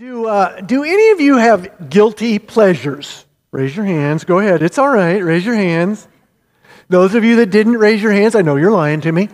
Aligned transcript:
Do, 0.00 0.28
uh, 0.28 0.62
do 0.62 0.82
any 0.82 1.10
of 1.10 1.20
you 1.20 1.36
have 1.36 1.90
guilty 1.90 2.38
pleasures? 2.38 3.26
Raise 3.50 3.76
your 3.76 3.84
hands. 3.84 4.24
Go 4.24 4.38
ahead. 4.38 4.62
It's 4.62 4.78
all 4.78 4.88
right. 4.88 5.22
Raise 5.22 5.44
your 5.44 5.56
hands. 5.56 6.08
Those 6.88 7.14
of 7.14 7.22
you 7.22 7.36
that 7.36 7.50
didn't 7.50 7.76
raise 7.76 8.02
your 8.02 8.12
hands, 8.12 8.34
I 8.34 8.40
know 8.40 8.56
you're 8.56 8.70
lying 8.70 9.02
to 9.02 9.12
me. 9.12 9.28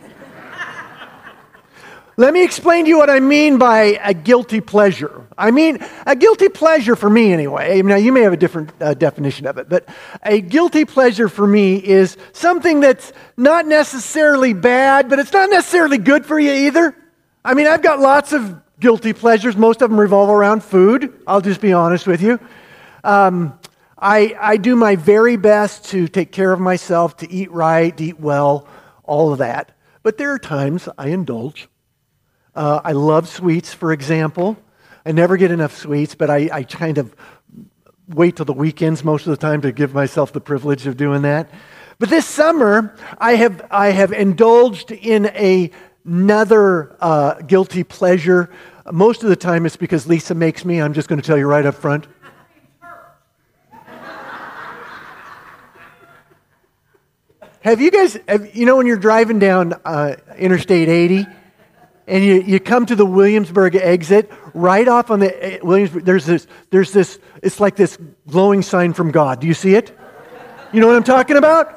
Let 2.16 2.34
me 2.34 2.42
explain 2.42 2.86
to 2.86 2.88
you 2.88 2.98
what 2.98 3.10
I 3.10 3.20
mean 3.20 3.58
by 3.58 4.00
a 4.02 4.12
guilty 4.12 4.60
pleasure. 4.60 5.28
I 5.38 5.52
mean, 5.52 5.78
a 6.04 6.16
guilty 6.16 6.48
pleasure 6.48 6.96
for 6.96 7.08
me, 7.08 7.32
anyway. 7.32 7.80
Now, 7.82 7.94
you 7.94 8.10
may 8.10 8.22
have 8.22 8.32
a 8.32 8.36
different 8.36 8.72
uh, 8.80 8.94
definition 8.94 9.46
of 9.46 9.58
it, 9.58 9.68
but 9.68 9.88
a 10.24 10.40
guilty 10.40 10.84
pleasure 10.84 11.28
for 11.28 11.46
me 11.46 11.76
is 11.76 12.16
something 12.32 12.80
that's 12.80 13.12
not 13.36 13.66
necessarily 13.66 14.52
bad, 14.52 15.08
but 15.08 15.20
it's 15.20 15.32
not 15.32 15.48
necessarily 15.48 15.98
good 15.98 16.26
for 16.26 16.40
you 16.40 16.50
either. 16.50 16.92
I 17.44 17.54
mean, 17.54 17.68
I've 17.68 17.82
got 17.82 18.00
lots 18.00 18.32
of 18.32 18.65
guilty 18.80 19.12
pleasures. 19.12 19.56
Most 19.56 19.82
of 19.82 19.90
them 19.90 19.98
revolve 19.98 20.30
around 20.30 20.62
food. 20.62 21.12
I'll 21.26 21.40
just 21.40 21.60
be 21.60 21.72
honest 21.72 22.06
with 22.06 22.22
you. 22.22 22.38
Um, 23.04 23.58
I, 23.98 24.36
I 24.38 24.56
do 24.58 24.76
my 24.76 24.96
very 24.96 25.36
best 25.36 25.86
to 25.86 26.06
take 26.08 26.32
care 26.32 26.52
of 26.52 26.60
myself, 26.60 27.16
to 27.18 27.30
eat 27.30 27.50
right, 27.50 27.96
to 27.96 28.04
eat 28.04 28.20
well, 28.20 28.68
all 29.04 29.32
of 29.32 29.38
that. 29.38 29.72
But 30.02 30.18
there 30.18 30.32
are 30.32 30.38
times 30.38 30.88
I 30.98 31.08
indulge. 31.08 31.68
Uh, 32.54 32.80
I 32.84 32.92
love 32.92 33.28
sweets, 33.28 33.72
for 33.72 33.92
example. 33.92 34.56
I 35.04 35.12
never 35.12 35.36
get 35.36 35.50
enough 35.50 35.76
sweets, 35.76 36.14
but 36.14 36.30
I, 36.30 36.48
I 36.52 36.62
kind 36.64 36.98
of 36.98 37.14
wait 38.08 38.36
till 38.36 38.44
the 38.44 38.52
weekends 38.52 39.02
most 39.04 39.26
of 39.26 39.30
the 39.30 39.36
time 39.36 39.62
to 39.62 39.72
give 39.72 39.94
myself 39.94 40.32
the 40.32 40.40
privilege 40.40 40.86
of 40.86 40.96
doing 40.96 41.22
that. 41.22 41.50
But 41.98 42.10
this 42.10 42.26
summer, 42.26 42.94
I 43.18 43.36
have, 43.36 43.66
I 43.70 43.88
have 43.88 44.12
indulged 44.12 44.92
in 44.92 45.26
a, 45.26 45.70
another 46.06 46.96
uh, 47.00 47.34
guilty 47.42 47.84
pleasure. 47.84 48.50
Most 48.90 49.22
of 49.22 49.28
the 49.28 49.36
time, 49.36 49.66
it's 49.66 49.76
because 49.76 50.06
Lisa 50.06 50.34
makes 50.34 50.64
me. 50.64 50.80
I'm 50.80 50.94
just 50.94 51.08
going 51.08 51.20
to 51.20 51.26
tell 51.26 51.36
you 51.36 51.46
right 51.46 51.66
up 51.66 51.74
front. 51.74 52.06
Have 57.62 57.80
you 57.80 57.90
guys, 57.90 58.16
have, 58.28 58.54
you 58.54 58.64
know, 58.64 58.76
when 58.76 58.86
you're 58.86 58.96
driving 58.96 59.40
down 59.40 59.74
uh, 59.84 60.14
Interstate 60.38 60.88
80 60.88 61.26
and 62.06 62.24
you, 62.24 62.40
you 62.42 62.60
come 62.60 62.86
to 62.86 62.94
the 62.94 63.04
Williamsburg 63.04 63.74
exit, 63.74 64.30
right 64.54 64.86
off 64.86 65.10
on 65.10 65.18
the 65.18 65.56
uh, 65.60 65.66
Williamsburg, 65.66 66.04
there's 66.04 66.24
this, 66.24 66.46
there's 66.70 66.92
this, 66.92 67.18
it's 67.42 67.58
like 67.58 67.74
this 67.74 67.98
glowing 68.28 68.62
sign 68.62 68.92
from 68.92 69.10
God. 69.10 69.40
Do 69.40 69.48
you 69.48 69.54
see 69.54 69.74
it? 69.74 69.98
You 70.72 70.80
know 70.80 70.86
what 70.86 70.94
I'm 70.94 71.02
talking 71.02 71.36
about? 71.36 71.76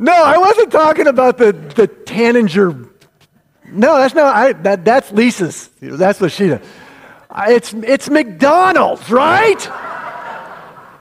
No, 0.00 0.14
I 0.14 0.38
wasn't 0.38 0.72
talking 0.72 1.06
about 1.06 1.36
the, 1.36 1.52
the 1.52 1.86
Tanger. 1.86 2.88
No, 3.66 3.98
that's 3.98 4.14
not, 4.14 4.34
I, 4.34 4.52
that, 4.54 4.82
that's 4.82 5.12
Lisa's. 5.12 5.68
That's 5.78 6.18
what 6.18 6.32
she 6.32 6.48
does. 6.48 6.66
It's, 7.36 7.74
it's 7.74 8.08
McDonald's, 8.08 9.10
right? 9.10 9.58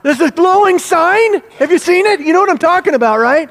There's 0.04 0.18
this 0.18 0.32
glowing 0.32 0.80
sign. 0.80 1.42
Have 1.60 1.72
you 1.72 1.80
seen 1.80 2.06
it? 2.08 2.20
You 2.20 2.34
know 2.34 2.42
what 2.42 2.50
I'm 2.50 2.58
talking 2.58 2.94
about, 2.94 3.20
right? 3.20 3.50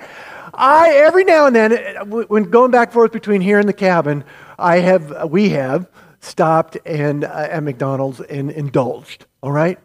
I 0.53 0.91
every 0.97 1.25
now 1.25 1.47
and 1.47 1.57
then, 1.57 1.73
when 2.11 2.45
going 2.51 2.71
back 2.71 2.89
and 2.89 2.95
forth 2.95 3.13
between 3.13 3.41
here 3.41 3.59
and 3.59 3.69
the 3.69 3.73
cabin, 3.73 4.25
I 4.59 4.79
have 4.81 5.31
we 5.31 5.51
have 5.51 5.89
stopped 6.21 6.77
and 6.85 7.25
uh, 7.25 7.49
at 7.51 7.63
McDonald's 7.63 8.21
and 8.21 8.51
indulged. 8.51 9.25
All 9.43 9.53
right. 9.53 9.79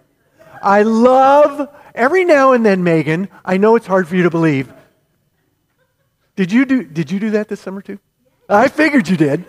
I 0.61 0.81
love 0.83 1.70
every 1.94 2.25
now 2.25 2.53
and 2.53 2.66
then, 2.66 2.83
Megan. 2.83 3.30
I 3.45 3.58
know 3.58 3.75
it's 3.75 3.88
hard 3.88 4.08
for 4.08 4.16
you 4.16 4.23
to 4.23 4.30
believe. 4.30 4.73
Did 6.36 6.52
you 6.52 6.66
do? 6.66 6.84
Did 6.84 7.12
you 7.12 7.20
do 7.20 7.31
that 7.31 7.48
this 7.48 7.59
summer 7.59 7.81
too? 7.81 8.00
I 8.50 8.67
figured 8.67 9.08
you 9.08 9.17
did. 9.17 9.45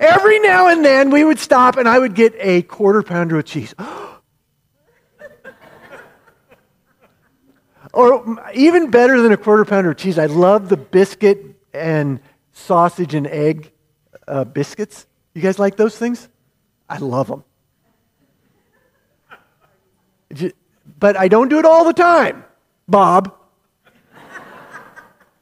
Every 0.00 0.40
now 0.40 0.68
and 0.68 0.84
then, 0.84 1.10
we 1.10 1.24
would 1.24 1.38
stop 1.38 1.76
and 1.76 1.88
I 1.88 1.98
would 1.98 2.14
get 2.14 2.34
a 2.38 2.62
quarter 2.62 3.02
pounder 3.02 3.38
of 3.38 3.44
cheese. 3.44 3.74
Or 7.92 8.42
even 8.54 8.90
better 8.90 9.22
than 9.22 9.30
a 9.30 9.36
quarter 9.36 9.64
pounder 9.64 9.92
of 9.92 9.96
cheese, 9.96 10.18
I 10.18 10.26
love 10.26 10.68
the 10.68 10.76
biscuit 10.76 11.54
and 11.72 12.18
sausage 12.52 13.14
and 13.14 13.24
egg 13.28 13.70
uh, 14.26 14.42
biscuits. 14.42 15.06
You 15.32 15.40
guys 15.40 15.60
like 15.60 15.76
those 15.76 15.96
things? 15.96 16.28
I 16.88 16.98
love 16.98 17.28
them. 17.28 17.44
But 20.98 21.16
I 21.16 21.28
don't 21.28 21.48
do 21.48 21.60
it 21.60 21.64
all 21.64 21.84
the 21.84 21.92
time, 21.92 22.42
Bob. 22.88 23.32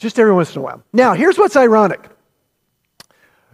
Just 0.03 0.19
every 0.19 0.35
once 0.35 0.53
in 0.53 0.59
a 0.59 0.63
while. 0.63 0.83
Now, 0.93 1.15
here's 1.15 1.39
what's 1.39 1.55
ironic. 1.55 2.01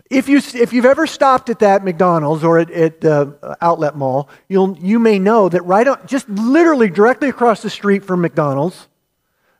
If, 0.09 0.31
you, 0.31 0.39
if 0.39 0.73
you've 0.73 0.87
ever 0.87 1.07
stopped 1.07 1.51
at 1.51 1.59
that 1.59 1.85
McDonald's 1.85 2.43
or 2.43 2.59
at, 2.59 2.71
at 2.71 3.05
uh, 3.05 3.55
Outlet 3.61 3.97
Mall, 3.97 4.31
you'll, 4.49 4.75
you 4.79 4.99
may 4.99 5.19
know 5.19 5.51
that 5.51 5.61
right 5.67 5.87
on, 5.87 6.07
just 6.07 6.27
literally 6.27 6.89
directly 6.89 7.29
across 7.29 7.61
the 7.61 7.69
street 7.69 8.03
from 8.03 8.23
McDonald's, 8.23 8.89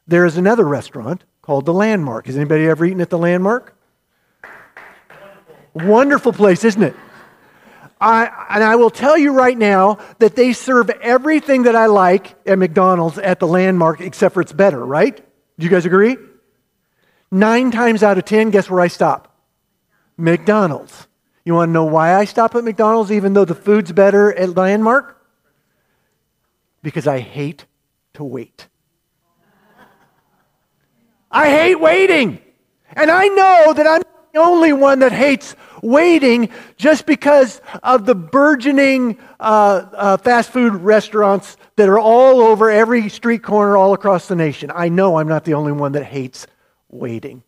there 0.07 0.25
is 0.25 0.39
another 0.39 0.65
restaurant 0.65 1.25
called 1.43 1.67
The 1.67 1.75
Landmark. 1.75 2.25
Has 2.25 2.37
anybody 2.37 2.67
ever 2.67 2.87
eaten 2.87 3.03
at 3.03 3.11
The 3.11 3.19
Landmark? 3.19 3.77
Wonderful, 5.75 5.91
Wonderful 5.91 6.33
place, 6.33 6.65
isn't 6.65 6.83
it? 6.83 6.97
I, 8.01 8.47
and 8.49 8.65
I 8.65 8.77
will 8.77 8.89
tell 8.89 9.19
you 9.19 9.35
right 9.35 9.59
now 9.59 9.99
that 10.21 10.37
they 10.37 10.55
serve 10.55 10.89
everything 10.89 11.65
that 11.65 11.77
I 11.77 11.85
like 11.85 12.35
at 12.49 12.59
McDonald's 12.59 13.19
at 13.19 13.41
the 13.41 13.47
Landmark, 13.47 14.01
except 14.01 14.33
for 14.33 14.41
it's 14.41 14.55
better, 14.55 14.83
right? 14.83 15.15
Do 15.59 15.65
you 15.67 15.69
guys 15.69 15.85
agree? 15.85 16.17
Nine 17.31 17.71
times 17.71 18.03
out 18.03 18.19
of 18.19 18.25
ten, 18.25 18.51
guess 18.51 18.71
where 18.71 18.81
I 18.81 18.89
stop? 18.89 19.35
McDonald's. 20.17 21.07
You 21.45 21.55
want 21.55 21.69
to 21.69 21.73
know 21.73 21.85
why 21.85 22.15
I 22.15 22.25
stop 22.25 22.55
at 22.55 22.65
McDonald's 22.65 23.13
even 23.13 23.33
though 23.33 23.45
the 23.45 23.55
food's 23.55 23.93
better 23.93 24.33
at 24.33 24.57
Landmark? 24.57 25.17
Because 26.83 27.07
I 27.07 27.21
hate 27.21 27.67
to 28.15 28.25
wait. 28.25 28.69
I 31.31 31.51
hate 31.51 31.81
waiting. 31.81 32.41
And 32.95 33.11
I 33.11 33.29
know 33.29 33.73
that 33.75 33.87
I'm 33.87 34.03
the 34.33 34.41
only 34.41 34.73
one 34.73 35.01
that 35.01 35.13
hates 35.13 35.55
waiting 35.83 36.51
just 36.77 37.07
because 37.07 37.61
of 37.83 38.07
the 38.07 38.15
burgeoning 38.15 39.19
uh, 39.39 39.87
uh, 39.93 40.17
fast 40.17 40.51
food 40.51 40.75
restaurants 40.75 41.57
that 41.77 41.89
are 41.89 41.99
all 41.99 42.41
over 42.41 42.71
every 42.71 43.09
street 43.09 43.43
corner 43.43 43.77
all 43.77 43.93
across 43.93 44.29
the 44.29 44.37
nation. 44.37 44.71
I 44.75 44.89
know 44.89 45.19
I'm 45.19 45.29
not 45.29 45.45
the 45.45 45.55
only 45.55 45.73
one 45.73 45.93
that 45.93 46.05
hates 46.05 46.47
waiting. 46.91 47.43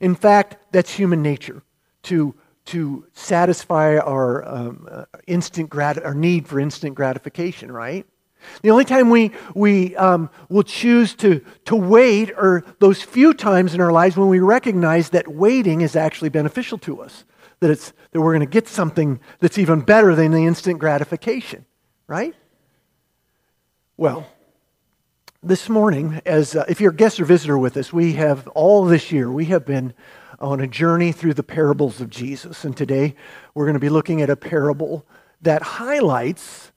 In 0.00 0.14
fact, 0.14 0.56
that's 0.72 0.90
human 0.90 1.22
nature 1.22 1.62
to, 2.04 2.34
to 2.66 3.06
satisfy 3.12 3.98
our 3.98 4.46
um, 4.46 4.88
uh, 4.90 5.04
instant 5.26 5.70
grat- 5.70 6.04
our 6.04 6.14
need 6.14 6.46
for 6.46 6.60
instant 6.60 6.94
gratification, 6.94 7.72
right? 7.72 8.06
The 8.62 8.70
only 8.70 8.84
time 8.84 9.10
we, 9.10 9.32
we 9.54 9.96
um, 9.96 10.30
will 10.48 10.62
choose 10.62 11.14
to, 11.16 11.44
to 11.64 11.76
wait 11.76 12.32
are 12.32 12.64
those 12.78 13.02
few 13.02 13.34
times 13.34 13.74
in 13.74 13.80
our 13.80 13.92
lives 13.92 14.16
when 14.16 14.28
we 14.28 14.38
recognize 14.38 15.10
that 15.10 15.28
waiting 15.28 15.80
is 15.80 15.96
actually 15.96 16.28
beneficial 16.28 16.78
to 16.78 17.02
us, 17.02 17.24
that, 17.60 17.70
it's, 17.70 17.92
that 18.12 18.20
we're 18.20 18.32
going 18.32 18.46
to 18.46 18.46
get 18.46 18.68
something 18.68 19.20
that's 19.40 19.58
even 19.58 19.80
better 19.80 20.14
than 20.14 20.30
the 20.30 20.46
instant 20.46 20.78
gratification, 20.78 21.66
right? 22.06 22.34
Well, 23.96 24.26
this 25.42 25.68
morning, 25.68 26.20
as 26.26 26.56
uh, 26.56 26.64
if 26.68 26.80
you're 26.80 26.90
a 26.90 26.94
guest 26.94 27.20
or 27.20 27.24
visitor 27.24 27.56
with 27.56 27.76
us, 27.76 27.92
we 27.92 28.14
have 28.14 28.48
all 28.48 28.84
this 28.84 29.12
year, 29.12 29.30
we 29.30 29.44
have 29.46 29.64
been 29.64 29.94
on 30.40 30.60
a 30.60 30.66
journey 30.66 31.12
through 31.12 31.34
the 31.34 31.44
parables 31.44 32.00
of 32.00 32.10
Jesus. 32.10 32.64
And 32.64 32.76
today 32.76 33.14
we're 33.54 33.64
going 33.64 33.74
to 33.74 33.80
be 33.80 33.88
looking 33.88 34.20
at 34.20 34.30
a 34.30 34.36
parable 34.36 35.06
that 35.42 35.62
highlights 35.62 36.72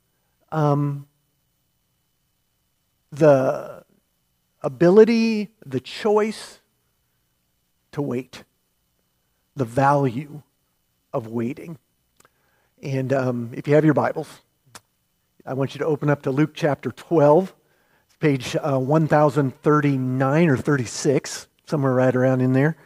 um, 0.51 1.07
the 3.11 3.83
ability, 4.61 5.49
the 5.65 5.79
choice 5.79 6.59
to 7.93 8.01
wait, 8.01 8.43
the 9.55 9.65
value 9.65 10.43
of 11.13 11.27
waiting. 11.27 11.79
And 12.83 13.11
um, 13.11 13.51
if 13.53 13.67
you 13.67 13.73
have 13.73 13.85
your 13.85 13.95
Bibles, 13.95 14.41
I 15.47 15.55
want 15.55 15.73
you 15.73 15.79
to 15.79 15.85
open 15.85 16.11
up 16.11 16.21
to 16.23 16.31
Luke 16.31 16.51
chapter 16.53 16.91
12, 16.91 17.55
page 18.21 18.55
uh, 18.55 18.79
1039 18.79 20.49
or 20.49 20.55
36, 20.55 21.47
somewhere 21.65 21.93
right 21.93 22.15
around 22.15 22.41
in 22.41 22.53
there 22.53 22.77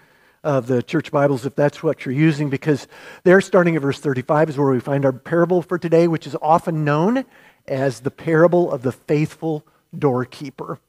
of 0.45 0.67
the 0.67 0.81
church 0.83 1.11
Bibles, 1.11 1.45
if 1.45 1.55
that's 1.55 1.81
what 1.81 2.05
you're 2.05 2.13
using, 2.13 2.49
because 2.51 2.87
there, 3.23 3.41
starting 3.41 3.75
at 3.75 3.81
verse 3.81 3.99
35, 3.99 4.49
is 4.51 4.57
where 4.57 4.69
we 4.69 4.79
find 4.79 5.03
our 5.03 5.11
parable 5.11 5.63
for 5.63 5.79
today, 5.79 6.07
which 6.07 6.27
is 6.27 6.35
often 6.39 6.85
known 6.85 7.25
as 7.67 8.01
the 8.01 8.11
parable 8.11 8.71
of 8.71 8.83
the 8.83 8.91
faithful 8.91 9.65
doorkeeper. 9.97 10.79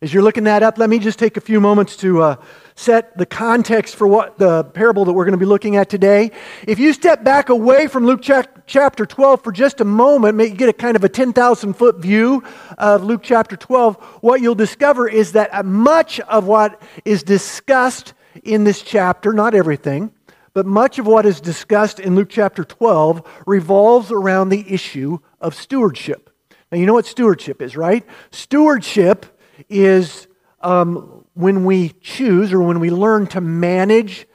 As 0.00 0.12
you're 0.12 0.22
looking 0.22 0.44
that 0.44 0.62
up, 0.62 0.78
let 0.78 0.88
me 0.88 0.98
just 0.98 1.18
take 1.18 1.36
a 1.36 1.40
few 1.40 1.60
moments 1.60 1.96
to 1.98 2.22
uh, 2.22 2.36
set 2.74 3.16
the 3.18 3.26
context 3.26 3.94
for 3.96 4.06
what 4.06 4.38
the 4.38 4.64
parable 4.64 5.04
that 5.04 5.12
we're 5.12 5.24
going 5.24 5.32
to 5.32 5.38
be 5.38 5.46
looking 5.46 5.76
at 5.76 5.88
today. 5.88 6.30
If 6.66 6.78
you 6.78 6.92
step 6.92 7.22
back 7.22 7.50
away 7.50 7.86
from 7.86 8.06
Luke 8.06 8.20
chapter 8.22 9.06
12 9.06 9.44
for 9.44 9.52
just 9.52 9.80
a 9.80 9.84
moment, 9.84 10.36
maybe 10.36 10.56
get 10.56 10.68
a 10.68 10.72
kind 10.72 10.96
of 10.96 11.04
a 11.04 11.08
10,000 11.08 11.74
foot 11.74 11.98
view 11.98 12.42
of 12.78 13.04
Luke 13.04 13.20
chapter 13.22 13.56
12, 13.56 13.96
what 14.20 14.40
you'll 14.40 14.54
discover 14.54 15.08
is 15.08 15.32
that 15.32 15.64
much 15.64 16.20
of 16.20 16.46
what 16.46 16.80
is 17.04 17.22
discussed 17.22 18.14
in 18.42 18.64
this 18.64 18.82
chapter, 18.82 19.32
not 19.32 19.54
everything, 19.54 20.10
But 20.54 20.66
much 20.66 20.98
of 20.98 21.06
what 21.06 21.24
is 21.24 21.40
discussed 21.40 21.98
in 21.98 22.14
Luke 22.14 22.28
chapter 22.28 22.64
12 22.64 23.22
revolves 23.46 24.10
around 24.10 24.50
the 24.50 24.70
issue 24.72 25.18
of 25.40 25.54
stewardship. 25.54 26.28
Now, 26.70 26.78
you 26.78 26.86
know 26.86 26.94
what 26.94 27.06
stewardship 27.06 27.60
is, 27.60 27.76
right? 27.76 28.04
Stewardship 28.30 29.26
is 29.68 30.26
um, 30.60 31.24
when 31.34 31.64
we 31.64 31.90
choose 32.00 32.52
or 32.52 32.62
when 32.62 32.80
we 32.80 32.90
learn 32.90 33.26
to 33.28 33.40
manage 33.40 34.26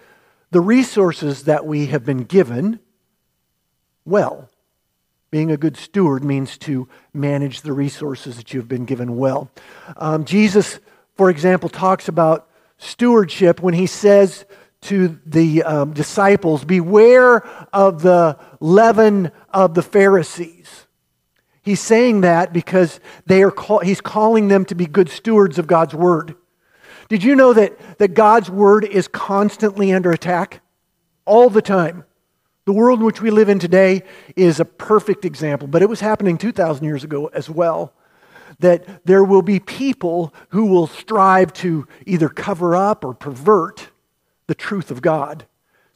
the 0.52 0.62
resources 0.62 1.44
that 1.44 1.66
we 1.66 1.88
have 1.88 2.06
been 2.06 2.24
given 2.24 2.80
well. 4.06 4.50
Being 5.30 5.52
a 5.52 5.58
good 5.58 5.76
steward 5.76 6.24
means 6.24 6.58
to 6.60 6.88
manage 7.14 7.62
the 7.62 7.74
resources 7.74 8.38
that 8.38 8.54
you've 8.54 8.70
been 8.70 8.86
given 8.86 9.18
well. 9.18 9.52
Um, 9.98 10.24
Jesus, 10.24 10.80
for 11.16 11.30
example, 11.30 11.68
talks 11.68 12.08
about 12.08 12.50
stewardship 12.78 13.62
when 13.62 13.74
he 13.74 13.88
says 13.88 14.46
to 14.82 15.20
the 15.26 15.64
um, 15.64 15.94
disciples, 15.94 16.64
Beware 16.64 17.46
of 17.74 18.02
the 18.02 18.40
leaven 18.62 19.32
of 19.50 19.74
the 19.74 19.84
Pharisees. 19.84 20.87
He's 21.68 21.82
saying 21.82 22.22
that 22.22 22.54
because 22.54 23.02
they 23.26 23.44
are 23.44 23.52
call, 23.52 23.80
he's 23.80 24.00
calling 24.00 24.48
them 24.48 24.64
to 24.68 24.74
be 24.74 24.86
good 24.86 25.10
stewards 25.10 25.60
of 25.60 25.68
God's 25.68 25.94
word. 25.94 26.34
Did 27.10 27.26
you 27.26 27.36
know 27.36 27.52
that, 27.52 27.98
that 27.98 28.14
God's 28.14 28.50
word 28.50 28.86
is 28.86 29.10
constantly 29.10 29.92
under 29.92 30.14
attack? 30.14 30.62
All 31.26 31.50
the 31.50 31.62
time. 31.62 32.06
The 32.64 32.72
world 32.72 33.00
in 33.00 33.06
which 33.06 33.20
we 33.20 33.32
live 33.32 33.50
in 33.50 33.60
today 33.60 34.04
is 34.38 34.62
a 34.62 34.66
perfect 34.66 35.26
example, 35.26 35.68
but 35.68 35.82
it 35.82 35.90
was 35.90 36.00
happening 36.00 36.38
2,000 36.38 36.86
years 36.86 37.04
ago 37.04 37.30
as 37.34 37.50
well. 37.50 37.92
That 38.60 39.06
there 39.06 39.26
will 39.26 39.42
be 39.42 39.60
people 39.60 40.34
who 40.52 40.68
will 40.68 40.88
strive 40.88 41.52
to 41.56 41.86
either 42.06 42.30
cover 42.30 42.78
up 42.78 43.04
or 43.04 43.14
pervert 43.14 43.90
the 44.48 44.56
truth 44.56 44.90
of 44.90 45.02
God. 45.02 45.46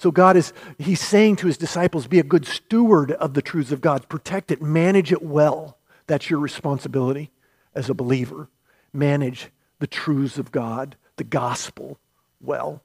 So 0.02 0.10
God 0.10 0.36
is, 0.36 0.52
he's 0.80 1.00
saying 1.00 1.36
to 1.38 1.48
his 1.48 1.60
disciples, 1.60 2.08
be 2.08 2.18
a 2.18 2.24
good 2.24 2.48
steward 2.48 3.12
of 3.12 3.36
the 3.36 3.42
truths 3.44 3.72
of 3.72 3.82
God. 3.82 4.10
Protect 4.10 4.50
it, 4.50 4.60
manage 4.60 5.12
it 5.12 5.22
well. 5.22 5.78
That's 6.08 6.28
your 6.28 6.40
responsibility 6.40 7.30
as 7.76 7.88
a 7.88 7.94
believer. 7.94 8.50
Manage 8.92 9.50
the 9.78 9.86
truths 9.86 10.40
of 10.40 10.52
God, 10.52 10.96
the 11.18 11.24
gospel 11.24 12.00
well. 12.42 12.82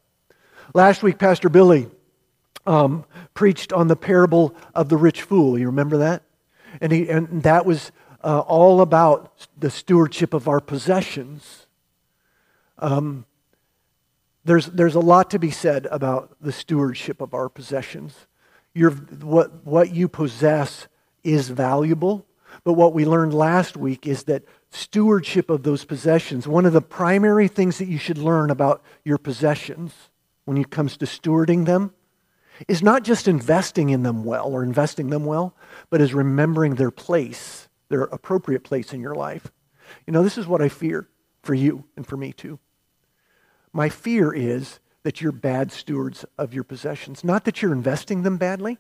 Last 0.75 1.03
week, 1.03 1.17
Pastor 1.17 1.49
Billy 1.49 1.89
um, 2.67 3.07
preached 3.33 3.73
on 3.73 3.89
the 3.89 3.97
parable 3.97 4.55
of 4.75 4.91
the 4.91 4.99
rich 4.99 5.23
fool. 5.23 5.59
You 5.59 5.69
remember 5.69 5.97
that? 5.97 6.23
And, 6.83 6.93
he, 6.93 7.09
and 7.09 7.43
that 7.45 7.65
was 7.65 7.93
uh, 8.23 8.41
all 8.41 8.83
about 8.83 9.47
the 9.59 9.71
stewardship 9.71 10.35
of 10.35 10.49
our 10.49 10.61
possessions. 10.61 11.65
Um, 12.79 13.25
there's, 14.47 14.67
there's 14.67 14.95
a 14.95 15.01
lot 15.01 15.31
to 15.31 15.39
be 15.39 15.51
said 15.51 15.87
about 15.91 16.37
the 16.41 16.53
stewardship 16.53 17.21
of 17.21 17.35
our 17.35 17.49
possessions. 17.49 18.27
Your, 18.75 18.93
what, 18.93 19.67
what 19.67 19.93
you 19.93 20.09
possess 20.09 20.87
is 21.25 21.49
valuable, 21.49 22.25
but 22.63 22.75
what 22.75 22.95
we 22.95 23.05
learned 23.05 23.35
last 23.35 23.77
week 23.77 24.07
is 24.07 24.25
that 24.25 24.45
stewardship 24.71 25.51
of 25.51 25.65
those 25.65 25.85
possessions, 25.85 26.47
one 26.47 26.65
of 26.65 26.73
the 26.73 26.81
primary 26.81 27.49
things 27.49 27.79
that 27.79 27.89
you 27.89 27.99
should 27.99 28.19
learn 28.19 28.51
about 28.51 28.85
your 29.05 29.19
possessions 29.19 29.93
when 30.45 30.57
it 30.57 30.71
comes 30.71 30.97
to 30.99 31.07
stewarding 31.07 31.67
them, 31.67 31.93
is 32.69 32.83
not 32.83 33.03
just 33.03 33.27
investing 33.27 33.91
in 33.91 34.05
them 34.05 34.25
well 34.25 34.47
or 34.47 34.63
investing 34.63 35.11
them 35.11 35.25
well, 35.25 35.57
but 35.91 36.01
is 36.01 36.15
remembering 36.15 36.77
their 36.77 36.93
place, 36.93 37.69
their 37.89 38.03
appropriate 38.03 38.63
place 38.63 38.93
in 38.93 39.01
your 39.01 39.15
life. 39.15 39.51
You 40.07 40.13
know, 40.13 40.23
this 40.23 40.39
is 40.39 40.47
what 40.47 40.63
I 40.63 40.69
fear 40.69 41.09
for 41.43 41.55
you 41.55 41.85
and 41.97 42.07
for 42.07 42.17
me 42.17 42.33
too. 42.33 42.61
My 43.77 43.91
fear 43.91 44.33
is 44.33 44.81
that 45.03 45.21
you're 45.21 45.33
bad 45.33 45.71
stewards 45.71 46.25
of 46.39 46.55
your 46.55 46.65
possessions. 46.65 47.23
Not 47.23 47.45
that 47.45 47.61
you're 47.61 47.75
investing 47.75 48.23
them 48.23 48.39
badly 48.39 48.79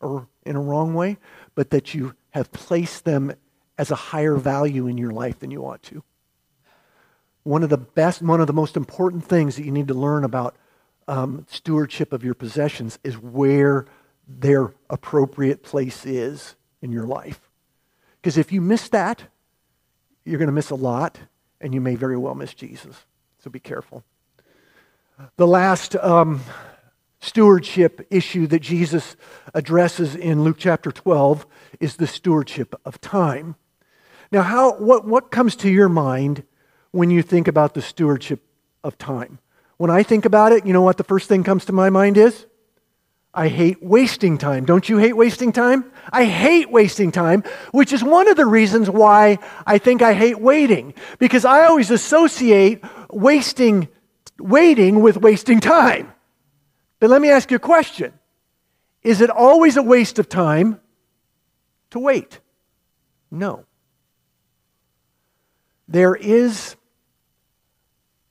or 0.00 0.28
in 0.44 0.54
a 0.54 0.60
wrong 0.60 0.92
way, 0.92 1.16
but 1.54 1.70
that 1.70 1.94
you 1.94 2.14
have 2.32 2.52
placed 2.52 3.06
them 3.06 3.32
as 3.78 3.90
a 3.90 3.94
higher 3.94 4.34
value 4.34 4.86
in 4.86 4.98
your 4.98 5.12
life 5.12 5.38
than 5.38 5.50
you 5.50 5.64
ought 5.64 5.82
to. 5.84 6.04
One 7.44 7.62
of 7.62 7.70
the 7.70 7.78
best, 7.78 8.20
one 8.20 8.42
of 8.42 8.46
the 8.46 8.52
most 8.52 8.76
important 8.76 9.24
things 9.24 9.56
that 9.56 9.64
you 9.64 9.72
need 9.72 9.88
to 9.88 9.94
learn 9.94 10.24
about 10.24 10.56
um, 11.08 11.46
stewardship 11.48 12.12
of 12.12 12.22
your 12.22 12.34
possessions 12.34 12.98
is 13.02 13.16
where 13.16 13.86
their 14.28 14.74
appropriate 14.90 15.62
place 15.62 16.04
is 16.04 16.54
in 16.82 16.92
your 16.92 17.06
life. 17.06 17.48
Because 18.20 18.36
if 18.36 18.52
you 18.52 18.60
miss 18.60 18.90
that, 18.90 19.22
you're 20.26 20.36
going 20.36 20.48
to 20.48 20.52
miss 20.52 20.68
a 20.68 20.74
lot, 20.74 21.18
and 21.62 21.72
you 21.72 21.80
may 21.80 21.94
very 21.94 22.18
well 22.18 22.34
miss 22.34 22.52
Jesus. 22.52 23.06
So 23.38 23.48
be 23.48 23.58
careful. 23.58 24.04
The 25.36 25.46
last 25.46 25.96
um, 25.96 26.42
stewardship 27.20 28.06
issue 28.08 28.46
that 28.48 28.60
Jesus 28.60 29.16
addresses 29.52 30.14
in 30.14 30.44
Luke 30.44 30.58
chapter 30.60 30.92
12 30.92 31.44
is 31.80 31.96
the 31.96 32.06
stewardship 32.06 32.74
of 32.84 33.00
time. 33.00 33.56
Now, 34.30 34.42
how, 34.42 34.76
what, 34.78 35.06
what 35.06 35.32
comes 35.32 35.56
to 35.56 35.70
your 35.70 35.88
mind 35.88 36.44
when 36.92 37.10
you 37.10 37.22
think 37.22 37.48
about 37.48 37.74
the 37.74 37.82
stewardship 37.82 38.44
of 38.84 38.96
time? 38.96 39.40
When 39.76 39.90
I 39.90 40.04
think 40.04 40.24
about 40.24 40.52
it, 40.52 40.64
you 40.64 40.72
know 40.72 40.82
what 40.82 40.98
the 40.98 41.04
first 41.04 41.28
thing 41.28 41.42
comes 41.42 41.64
to 41.64 41.72
my 41.72 41.90
mind 41.90 42.16
is? 42.16 42.46
I 43.34 43.48
hate 43.48 43.82
wasting 43.82 44.38
time. 44.38 44.64
Don't 44.66 44.88
you 44.88 44.98
hate 44.98 45.16
wasting 45.16 45.50
time? 45.50 45.90
I 46.12 46.24
hate 46.26 46.70
wasting 46.70 47.10
time, 47.10 47.42
which 47.72 47.92
is 47.92 48.04
one 48.04 48.28
of 48.28 48.36
the 48.36 48.46
reasons 48.46 48.88
why 48.88 49.38
I 49.66 49.78
think 49.78 50.00
I 50.00 50.14
hate 50.14 50.40
waiting. 50.40 50.94
Because 51.18 51.44
I 51.44 51.64
always 51.64 51.90
associate 51.90 52.84
wasting 53.10 53.88
waiting 54.38 55.02
with 55.02 55.16
wasting 55.16 55.60
time. 55.60 56.12
But 57.00 57.10
let 57.10 57.20
me 57.20 57.30
ask 57.30 57.50
you 57.50 57.56
a 57.56 57.60
question. 57.60 58.12
Is 59.02 59.20
it 59.20 59.30
always 59.30 59.76
a 59.76 59.82
waste 59.82 60.18
of 60.18 60.28
time 60.28 60.80
to 61.90 61.98
wait? 61.98 62.40
No. 63.30 63.64
There 65.86 66.14
is 66.14 66.76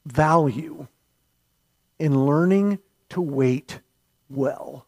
value 0.06 0.88
in 2.00 2.26
learning 2.26 2.80
to 3.10 3.22
wait 3.22 3.80
well. 4.30 4.86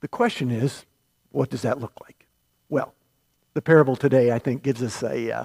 The 0.00 0.08
question 0.08 0.50
is, 0.50 0.84
what 1.30 1.50
does 1.50 1.62
that 1.62 1.80
look 1.80 1.92
like? 2.02 2.26
Well, 2.68 2.94
the 3.54 3.62
parable 3.62 3.96
today, 3.96 4.32
I 4.32 4.38
think, 4.38 4.62
gives 4.62 4.82
us 4.82 5.02
a, 5.02 5.30
uh, 5.30 5.44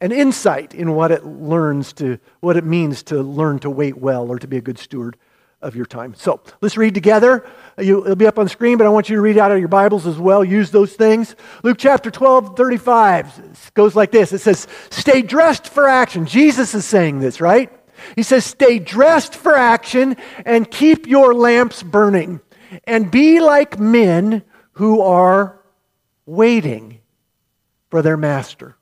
an 0.00 0.12
insight 0.12 0.74
in 0.74 0.94
what 0.94 1.10
it 1.10 1.24
learns 1.24 1.92
to, 1.94 2.18
what 2.40 2.56
it 2.56 2.64
means 2.64 3.02
to 3.04 3.22
learn 3.22 3.58
to 3.60 3.70
wait 3.70 3.98
well 3.98 4.30
or 4.30 4.38
to 4.38 4.46
be 4.46 4.56
a 4.56 4.60
good 4.60 4.78
steward 4.78 5.16
of 5.60 5.74
your 5.74 5.86
time. 5.86 6.14
So 6.14 6.40
let's 6.60 6.76
read 6.76 6.94
together. 6.94 7.44
You, 7.78 8.04
it'll 8.04 8.16
be 8.16 8.28
up 8.28 8.38
on 8.38 8.48
screen, 8.48 8.78
but 8.78 8.86
I 8.86 8.90
want 8.90 9.08
you 9.08 9.16
to 9.16 9.22
read 9.22 9.38
out 9.38 9.50
of 9.50 9.58
your 9.58 9.68
Bibles 9.68 10.06
as 10.06 10.16
well. 10.16 10.44
Use 10.44 10.70
those 10.70 10.94
things. 10.94 11.34
Luke 11.64 11.78
chapter 11.78 12.10
12, 12.10 12.56
35 12.56 13.72
goes 13.74 13.96
like 13.96 14.12
this. 14.12 14.32
It 14.32 14.38
says, 14.38 14.68
Stay 14.90 15.22
dressed 15.22 15.68
for 15.68 15.88
action. 15.88 16.26
Jesus 16.26 16.74
is 16.74 16.84
saying 16.84 17.18
this, 17.18 17.40
right? 17.40 17.72
He 18.14 18.22
says, 18.22 18.44
Stay 18.44 18.78
dressed 18.78 19.34
for 19.34 19.56
action 19.56 20.16
and 20.44 20.70
keep 20.70 21.08
your 21.08 21.34
lamps 21.34 21.82
burning, 21.82 22.40
and 22.84 23.10
be 23.10 23.40
like 23.40 23.80
men 23.80 24.44
who 24.72 25.00
are 25.00 25.60
waiting 26.24 27.00
for 27.90 28.00
their 28.00 28.16
master. 28.16 28.77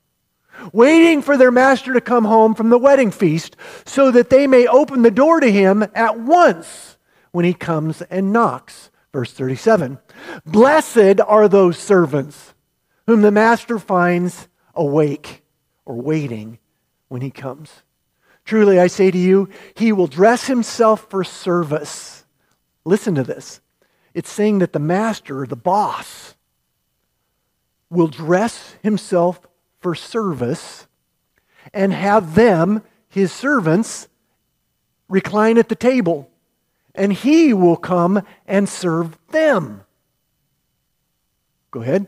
Waiting 0.73 1.23
for 1.23 1.37
their 1.37 1.51
master 1.51 1.93
to 1.93 2.01
come 2.01 2.25
home 2.25 2.55
from 2.55 2.71
the 2.71 2.79
wedding 2.79 3.11
feast 3.11 3.57
so 3.85 4.11
that 4.11 4.31
they 4.31 4.47
may 4.47 4.67
open 4.67 5.03
the 5.03 5.11
door 5.11 5.41
to 5.41 5.51
him 5.51 5.85
at 5.95 6.19
once 6.19 6.97
when 7.33 7.45
he 7.45 7.55
comes 7.55 8.03
and 8.03 8.33
knocks. 8.33 8.91
Verse 9.13 9.33
37 9.33 9.99
Blessed 10.45 11.21
are 11.27 11.49
those 11.49 11.79
servants 11.79 12.55
whom 13.07 13.23
the 13.23 13.31
master 13.31 13.79
finds 13.79 14.49
awake 14.75 15.43
or 15.85 15.97
waiting 15.97 16.59
when 17.09 17.23
he 17.23 17.31
comes. 17.31 17.83
Truly, 18.45 18.79
I 18.79 18.87
say 18.87 19.11
to 19.11 19.19
you, 19.19 19.49
he 19.75 19.93
will 19.93 20.07
dress 20.07 20.47
himself 20.47 21.09
for 21.11 21.25
service. 21.25 22.25
Listen 22.85 23.15
to 23.17 23.25
this. 23.25 23.61
It's 24.15 24.31
saying 24.31 24.61
that 24.61 24.73
the 24.73 24.79
master, 24.79 25.47
the 25.47 25.57
boss, 25.57 26.37
will 27.91 28.09
dress 28.09 28.77
himself 28.83 29.41
for 29.81 29.95
service 29.95 30.87
and 31.73 31.93
have 31.93 32.35
them, 32.35 32.83
his 33.09 33.33
servants, 33.33 34.09
recline 35.09 35.59
at 35.59 35.69
the 35.69 35.75
table, 35.75 36.31
and 36.95 37.13
he 37.13 37.53
will 37.53 37.77
come 37.77 38.23
and 38.47 38.69
serve 38.69 39.17
them. 39.29 39.83
Go 41.71 41.83
ahead. 41.83 42.07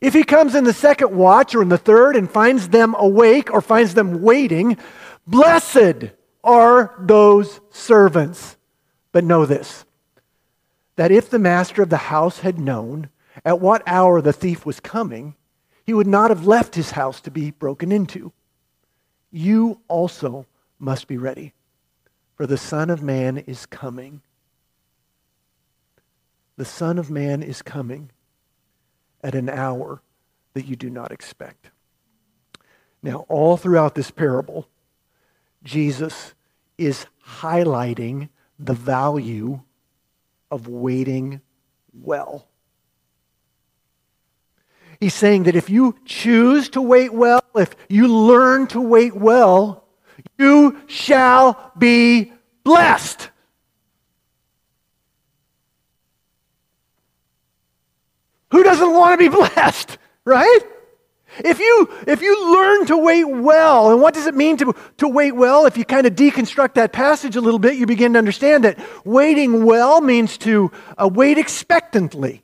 If 0.00 0.14
he 0.14 0.24
comes 0.24 0.54
in 0.54 0.64
the 0.64 0.72
second 0.72 1.16
watch 1.16 1.54
or 1.54 1.62
in 1.62 1.68
the 1.68 1.78
third 1.78 2.16
and 2.16 2.30
finds 2.30 2.68
them 2.68 2.94
awake 2.98 3.52
or 3.52 3.60
finds 3.60 3.94
them 3.94 4.22
waiting, 4.22 4.78
Blessed 5.26 6.10
are 6.42 6.94
those 6.98 7.60
servants. 7.70 8.56
But 9.12 9.24
know 9.24 9.46
this 9.46 9.84
that 10.96 11.12
if 11.12 11.28
the 11.28 11.38
master 11.38 11.82
of 11.82 11.90
the 11.90 11.96
house 11.96 12.40
had 12.40 12.58
known 12.58 13.10
at 13.44 13.60
what 13.60 13.82
hour 13.86 14.22
the 14.22 14.32
thief 14.32 14.64
was 14.64 14.80
coming, 14.80 15.34
he 15.86 15.94
would 15.94 16.06
not 16.06 16.30
have 16.30 16.46
left 16.46 16.74
his 16.74 16.90
house 16.90 17.20
to 17.22 17.30
be 17.30 17.52
broken 17.52 17.92
into. 17.92 18.32
You 19.30 19.80
also 19.88 20.46
must 20.78 21.06
be 21.06 21.16
ready, 21.16 21.52
for 22.34 22.46
the 22.46 22.58
Son 22.58 22.90
of 22.90 23.02
Man 23.02 23.38
is 23.38 23.64
coming 23.66 24.20
the 26.56 26.64
Son 26.64 26.98
of 26.98 27.10
Man 27.10 27.42
is 27.42 27.62
coming 27.62 28.10
at 29.22 29.34
an 29.34 29.48
hour 29.48 30.00
that 30.54 30.66
you 30.66 30.74
do 30.74 30.88
not 30.88 31.12
expect. 31.12 31.70
Now, 33.02 33.26
all 33.28 33.56
throughout 33.56 33.94
this 33.94 34.10
parable, 34.10 34.66
Jesus 35.62 36.34
is 36.78 37.06
highlighting 37.24 38.30
the 38.58 38.72
value 38.72 39.60
of 40.50 40.66
waiting 40.66 41.42
well. 41.92 42.46
He's 45.00 45.14
saying 45.14 45.44
that 45.44 45.56
if 45.56 45.68
you 45.68 45.96
choose 46.04 46.68
to 46.70 46.82
wait 46.82 47.12
well, 47.12 47.42
if 47.54 47.74
you 47.88 48.08
learn 48.08 48.66
to 48.68 48.80
wait 48.80 49.14
well, 49.14 49.84
you 50.38 50.80
shall 50.86 51.72
be 51.76 52.32
blessed. 52.64 53.30
Who 58.50 58.62
doesn't 58.62 58.92
want 58.92 59.20
to 59.20 59.30
be 59.30 59.34
blessed, 59.36 59.98
right? 60.24 60.60
If 61.38 61.58
you, 61.58 61.90
if 62.06 62.22
you 62.22 62.54
learn 62.54 62.86
to 62.86 62.96
wait 62.96 63.24
well, 63.24 63.92
and 63.92 64.00
what 64.00 64.14
does 64.14 64.26
it 64.26 64.34
mean 64.34 64.56
to, 64.58 64.74
to 64.98 65.08
wait 65.08 65.32
well? 65.32 65.66
If 65.66 65.76
you 65.76 65.84
kind 65.84 66.06
of 66.06 66.14
deconstruct 66.14 66.74
that 66.74 66.92
passage 66.92 67.36
a 67.36 67.40
little 67.42 67.58
bit, 67.58 67.76
you 67.76 67.84
begin 67.84 68.14
to 68.14 68.18
understand 68.18 68.64
that 68.64 68.78
waiting 69.04 69.64
well 69.66 70.00
means 70.00 70.38
to 70.38 70.70
uh, 70.96 71.08
wait 71.12 71.36
expectantly. 71.36 72.42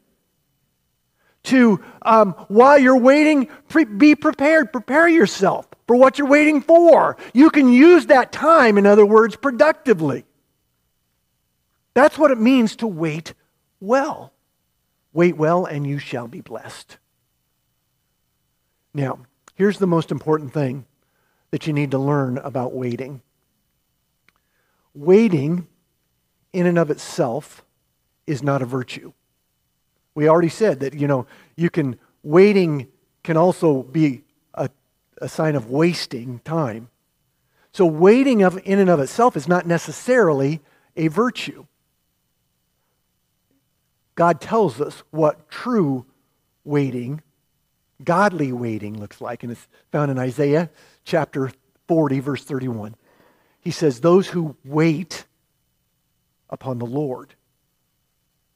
To, 1.44 1.80
um, 2.02 2.32
while 2.48 2.78
you're 2.78 2.96
waiting, 2.98 3.48
pre- 3.68 3.84
be 3.84 4.14
prepared. 4.14 4.72
Prepare 4.72 5.08
yourself 5.08 5.66
for 5.86 5.96
what 5.96 6.18
you're 6.18 6.28
waiting 6.28 6.60
for. 6.60 7.16
You 7.34 7.50
can 7.50 7.72
use 7.72 8.06
that 8.06 8.32
time, 8.32 8.78
in 8.78 8.86
other 8.86 9.04
words, 9.04 9.36
productively. 9.36 10.24
That's 11.94 12.16
what 12.16 12.30
it 12.30 12.38
means 12.38 12.76
to 12.76 12.86
wait 12.86 13.34
well. 13.80 14.32
Wait 15.12 15.36
well, 15.36 15.66
and 15.66 15.86
you 15.86 15.98
shall 15.98 16.28
be 16.28 16.40
blessed. 16.40 16.96
Now, 18.94 19.20
here's 19.54 19.78
the 19.78 19.86
most 19.86 20.10
important 20.10 20.52
thing 20.52 20.86
that 21.50 21.66
you 21.66 21.72
need 21.72 21.90
to 21.90 21.98
learn 21.98 22.38
about 22.38 22.72
waiting 22.72 23.20
waiting, 24.94 25.66
in 26.52 26.66
and 26.66 26.78
of 26.78 26.90
itself, 26.90 27.64
is 28.26 28.42
not 28.42 28.60
a 28.60 28.66
virtue. 28.66 29.12
We 30.14 30.28
already 30.28 30.48
said 30.48 30.80
that, 30.80 30.94
you 30.94 31.06
know, 31.06 31.26
you 31.56 31.70
can, 31.70 31.98
waiting 32.22 32.88
can 33.22 33.36
also 33.36 33.82
be 33.82 34.24
a, 34.54 34.68
a 35.18 35.28
sign 35.28 35.54
of 35.54 35.70
wasting 35.70 36.40
time. 36.40 36.88
So, 37.72 37.86
waiting 37.86 38.42
of, 38.42 38.60
in 38.64 38.78
and 38.78 38.90
of 38.90 39.00
itself 39.00 39.36
is 39.36 39.48
not 39.48 39.66
necessarily 39.66 40.60
a 40.96 41.08
virtue. 41.08 41.66
God 44.14 44.40
tells 44.40 44.80
us 44.80 45.02
what 45.10 45.48
true 45.50 46.04
waiting 46.64 47.22
godly 48.04 48.52
waiting 48.52 48.98
looks 48.98 49.20
like. 49.20 49.42
And 49.42 49.52
it's 49.52 49.68
found 49.90 50.10
in 50.10 50.18
Isaiah 50.18 50.70
chapter 51.04 51.50
40, 51.88 52.20
verse 52.20 52.44
31. 52.44 52.96
He 53.60 53.70
says, 53.70 54.00
Those 54.00 54.28
who 54.28 54.56
wait 54.64 55.24
upon 56.50 56.78
the 56.78 56.86
Lord 56.86 57.34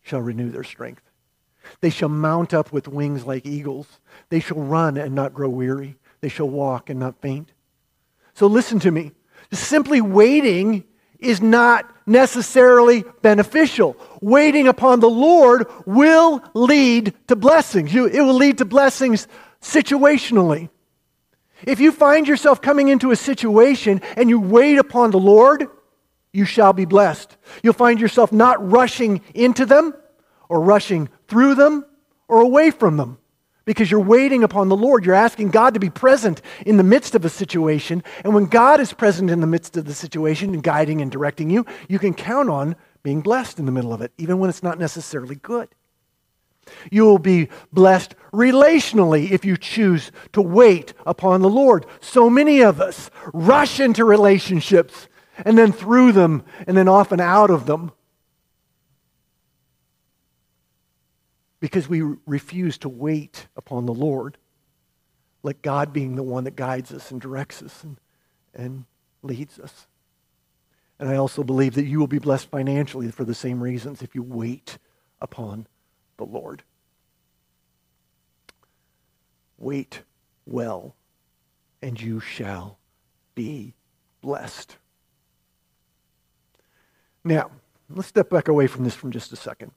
shall 0.03 0.21
renew 0.21 0.51
their 0.51 0.65
strength. 0.65 1.03
They 1.81 1.91
shall 1.91 2.09
mount 2.09 2.55
up 2.55 2.73
with 2.73 2.89
wings 2.89 3.27
like 3.27 3.47
eagles. 3.47 3.87
They 4.29 4.41
shall 4.41 4.59
run 4.59 4.97
and 4.97 5.15
not 5.15 5.35
grow 5.35 5.49
weary. 5.49 5.97
They 6.21 6.29
shall 6.29 6.49
walk 6.49 6.91
and 6.91 6.99
not 7.01 7.21
faint. 7.21 7.53
So 8.35 8.47
listen 8.47 8.79
to 8.81 8.91
me. 8.91 9.13
Simply 9.53 10.01
waiting 10.01 10.85
is 11.19 11.41
not 11.41 11.91
necessarily 12.07 13.05
beneficial. 13.23 13.97
Waiting 14.21 14.69
upon 14.69 15.01
the 15.01 15.11
Lord 15.11 15.67
will 15.87 16.43
lead 16.55 17.15
to 17.29 17.37
blessings. 17.37 17.93
You, 17.93 18.07
it 18.07 18.21
will 18.21 18.35
lead 18.35 18.59
to 18.59 18.65
blessings 18.65 19.29
situationally. 19.61 20.69
If 21.67 21.81
you 21.81 21.91
find 21.91 22.29
yourself 22.29 22.61
coming 22.61 22.89
into 22.89 23.11
a 23.11 23.17
situation 23.17 24.03
and 24.17 24.29
you 24.29 24.39
wait 24.39 24.79
upon 24.79 25.11
the 25.11 25.19
Lord, 25.19 25.67
you 26.33 26.45
shall 26.45 26.73
be 26.73 26.85
blessed. 26.85 27.37
You'll 27.63 27.73
find 27.73 27.99
yourself 27.99 28.31
not 28.31 28.71
rushing 28.71 29.23
into 29.35 29.65
them 29.65 29.95
or 30.49 30.61
rushing 30.61 31.09
through 31.29 31.55
them 31.55 31.85
or 32.29 32.41
away 32.41 32.71
from 32.71 32.97
them 32.97 33.19
because 33.65 33.91
you're 33.91 34.01
waiting 34.01 34.43
upon 34.43 34.69
the 34.69 34.77
Lord. 34.77 35.05
You're 35.05 35.15
asking 35.15 35.51
God 35.51 35.75
to 35.75 35.81
be 35.81 35.91
present 35.91 36.41
in 36.65 36.79
the 36.79 36.83
midst 36.83 37.15
of 37.15 37.25
a 37.25 37.29
situation. 37.29 38.03
And 38.25 38.35
when 38.35 38.47
God 38.47 38.81
is 38.81 38.93
present 38.93 39.31
in 39.31 39.41
the 39.41 39.47
midst 39.47 39.77
of 39.77 39.85
the 39.85 39.95
situation 39.95 40.55
and 40.55 40.63
guiding 40.63 41.03
and 41.03 41.11
directing 41.11 41.51
you, 41.51 41.67
you 41.89 41.99
can 41.99 42.15
count 42.15 42.49
on 42.49 42.77
being 43.03 43.21
blessed 43.21 43.59
in 43.59 43.67
the 43.67 43.73
middle 43.73 43.93
of 43.93 44.01
it, 44.01 44.13
even 44.17 44.39
when 44.39 44.49
it's 44.49 44.63
not 44.63 44.79
necessarily 44.79 45.35
good. 45.37 45.69
You 46.91 47.05
will 47.05 47.19
be 47.19 47.49
blessed 47.73 48.15
relationally 48.33 49.31
if 49.31 49.45
you 49.45 49.57
choose 49.57 50.11
to 50.33 50.43
wait 50.43 50.95
upon 51.05 51.43
the 51.43 51.51
Lord. 51.51 51.87
So 52.01 52.29
many 52.29 52.61
of 52.61 52.81
us 52.81 53.11
rush 53.33 53.79
into 53.79 54.05
relationships 54.05 55.09
and 55.45 55.57
then 55.57 55.73
through 55.73 56.13
them 56.13 56.45
and 56.67 56.77
then 56.77 56.89
often 56.89 57.21
out 57.21 57.51
of 57.51 57.67
them 57.67 57.93
because 61.61 61.89
we 61.89 62.03
refuse 62.27 62.79
to 62.79 62.89
wait 62.89 63.49
upon 63.57 63.87
the 63.87 63.95
Lord, 63.95 64.37
like 65.43 65.63
God 65.63 65.93
being 65.93 66.17
the 66.17 66.23
one 66.23 66.45
that 66.45 66.57
guides 66.57 66.93
us 66.93 67.11
and 67.11 67.21
directs 67.21 67.63
us 67.63 67.83
and, 67.83 67.99
and 68.55 68.85
leads 69.23 69.59
us. 69.59 69.87
And 70.99 71.09
I 71.09 71.17
also 71.17 71.43
believe 71.43 71.75
that 71.75 71.87
you 71.87 71.99
will 71.99 72.07
be 72.07 72.19
blessed 72.19 72.49
financially 72.51 73.11
for 73.11 73.25
the 73.25 73.35
same 73.35 73.63
reasons 73.63 74.03
if 74.03 74.15
you 74.15 74.23
wait 74.23 74.79
upon 75.21 75.67
the 76.17 76.25
Lord. 76.25 76.63
Wait 79.59 80.03
well, 80.47 80.95
and 81.83 82.01
you 82.01 82.21
shall 82.21 82.79
be 83.35 83.75
blessed. 84.21 84.77
Now, 87.25 87.51
let's 87.91 88.09
step 88.09 88.31
back 88.31 88.49
away 88.49 88.67
from 88.67 88.85
this 88.85 88.95
for 88.95 89.11
just 89.11 89.33
a 89.33 89.37
second 89.37 89.73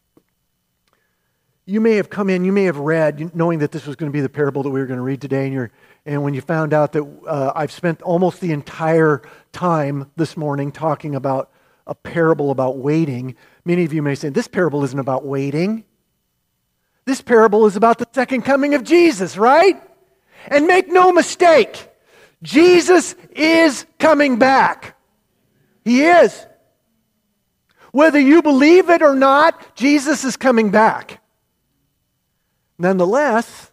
you 1.69 1.79
may 1.79 1.95
have 1.95 2.09
come 2.09 2.29
in, 2.31 2.43
you 2.43 2.51
may 2.51 2.63
have 2.63 2.77
read, 2.77 3.35
knowing 3.35 3.59
that 3.59 3.71
this 3.71 3.85
was 3.85 3.95
going 3.95 4.11
to 4.11 4.13
be 4.13 4.21
the 4.21 4.29
parable 4.29 4.63
that 4.63 4.71
we 4.71 4.79
were 4.79 4.87
going 4.87 4.97
to 4.97 5.03
read 5.03 5.21
today, 5.21 5.45
and, 5.45 5.53
you're, 5.53 5.71
and 6.03 6.23
when 6.23 6.33
you 6.33 6.41
found 6.41 6.73
out 6.73 6.93
that 6.93 7.03
uh, 7.27 7.51
I've 7.55 7.71
spent 7.71 8.01
almost 8.01 8.41
the 8.41 8.51
entire 8.51 9.21
time 9.51 10.11
this 10.15 10.35
morning 10.35 10.71
talking 10.71 11.13
about 11.13 11.51
a 11.85 11.93
parable 11.93 12.49
about 12.49 12.77
waiting, 12.77 13.35
many 13.65 13.83
of 13.85 13.93
you 13.93 14.01
may 14.01 14.15
say, 14.15 14.29
This 14.29 14.47
parable 14.47 14.83
isn't 14.83 14.99
about 14.99 15.25
waiting. 15.25 15.85
This 17.05 17.21
parable 17.21 17.67
is 17.67 17.75
about 17.75 17.99
the 17.99 18.07
second 18.13 18.43
coming 18.43 18.73
of 18.73 18.83
Jesus, 18.83 19.37
right? 19.37 19.81
And 20.47 20.65
make 20.65 20.87
no 20.87 21.11
mistake, 21.11 21.87
Jesus 22.41 23.13
is 23.31 23.85
coming 23.99 24.39
back. 24.39 24.95
He 25.85 26.03
is. 26.03 26.45
Whether 27.91 28.19
you 28.19 28.41
believe 28.41 28.89
it 28.89 29.01
or 29.01 29.15
not, 29.15 29.75
Jesus 29.75 30.23
is 30.23 30.35
coming 30.35 30.71
back. 30.71 31.19
Nonetheless, 32.79 33.71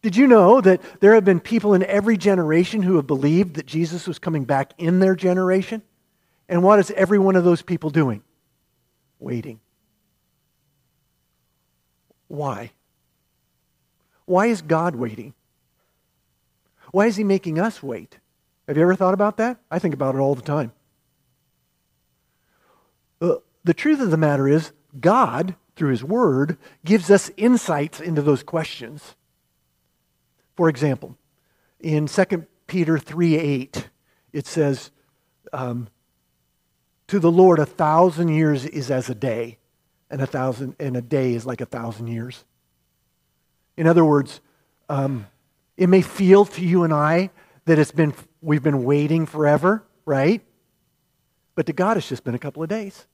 did 0.00 0.16
you 0.16 0.28
know 0.28 0.60
that 0.60 0.80
there 1.00 1.14
have 1.14 1.24
been 1.24 1.40
people 1.40 1.74
in 1.74 1.82
every 1.82 2.16
generation 2.16 2.82
who 2.82 2.96
have 2.96 3.06
believed 3.06 3.56
that 3.56 3.66
Jesus 3.66 4.06
was 4.06 4.20
coming 4.20 4.44
back 4.44 4.72
in 4.78 5.00
their 5.00 5.16
generation? 5.16 5.82
And 6.48 6.62
what 6.62 6.78
is 6.78 6.92
every 6.92 7.18
one 7.18 7.34
of 7.34 7.44
those 7.44 7.62
people 7.62 7.90
doing? 7.90 8.22
Waiting. 9.18 9.60
Why? 12.28 12.70
Why 14.24 14.46
is 14.46 14.62
God 14.62 14.94
waiting? 14.94 15.34
Why 16.92 17.06
is 17.06 17.16
He 17.16 17.24
making 17.24 17.58
us 17.58 17.82
wait? 17.82 18.18
Have 18.68 18.76
you 18.76 18.82
ever 18.84 18.94
thought 18.94 19.14
about 19.14 19.36
that? 19.38 19.58
I 19.70 19.80
think 19.80 19.94
about 19.94 20.14
it 20.14 20.18
all 20.18 20.34
the 20.34 20.42
time. 20.42 20.72
Uh, 23.20 23.36
the 23.64 23.74
truth 23.74 24.00
of 24.00 24.10
the 24.10 24.16
matter 24.16 24.48
is, 24.48 24.72
God 24.98 25.56
through 25.76 25.90
His 25.90 26.04
Word, 26.04 26.58
gives 26.84 27.10
us 27.10 27.30
insights 27.36 28.00
into 28.00 28.22
those 28.22 28.42
questions. 28.42 29.16
For 30.56 30.68
example, 30.68 31.16
in 31.80 32.06
2 32.06 32.46
Peter 32.66 32.98
3 32.98 33.36
8, 33.36 33.88
it 34.32 34.46
says, 34.46 34.90
um, 35.52 35.88
To 37.08 37.18
the 37.18 37.30
Lord, 37.30 37.58
a 37.58 37.66
thousand 37.66 38.28
years 38.28 38.64
is 38.64 38.90
as 38.90 39.08
a 39.08 39.14
day, 39.14 39.58
and 40.10 40.20
a, 40.20 40.26
thousand, 40.26 40.76
and 40.78 40.96
a 40.96 41.02
day 41.02 41.34
is 41.34 41.46
like 41.46 41.60
a 41.60 41.66
thousand 41.66 42.08
years. 42.08 42.44
In 43.76 43.86
other 43.86 44.04
words, 44.04 44.40
um, 44.88 45.26
it 45.76 45.88
may 45.88 46.02
feel 46.02 46.44
to 46.44 46.64
you 46.64 46.84
and 46.84 46.92
I 46.92 47.30
that 47.64 47.78
it's 47.78 47.92
been, 47.92 48.14
we've 48.40 48.62
been 48.62 48.84
waiting 48.84 49.26
forever, 49.26 49.84
right? 50.04 50.42
But 51.54 51.66
to 51.66 51.72
God, 51.72 51.96
it's 51.96 52.08
just 52.08 52.24
been 52.24 52.34
a 52.34 52.38
couple 52.38 52.62
of 52.62 52.68
days. 52.68 53.06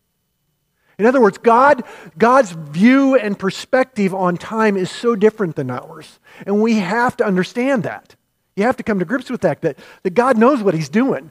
In 0.99 1.07
other 1.07 1.21
words, 1.21 1.39
God, 1.39 1.85
God's 2.17 2.51
view 2.51 3.15
and 3.15 3.39
perspective 3.39 4.13
on 4.13 4.37
time 4.37 4.77
is 4.77 4.91
so 4.91 5.15
different 5.15 5.55
than 5.55 5.71
ours. 5.71 6.19
And 6.45 6.61
we 6.61 6.75
have 6.79 7.17
to 7.19 7.25
understand 7.25 7.85
that. 7.85 8.17
You 8.57 8.65
have 8.65 8.77
to 8.79 8.83
come 8.83 8.99
to 8.99 9.05
grips 9.05 9.31
with 9.31 9.43
that, 9.43 9.63
that, 9.63 9.79
that 10.03 10.15
God 10.15 10.37
knows 10.37 10.61
what 10.61 10.75
He's 10.75 10.89
doing. 10.89 11.31